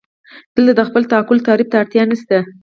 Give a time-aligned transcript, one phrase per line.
[0.55, 2.37] دلته د خپل تعقل تعریف ته اړتیا نشته.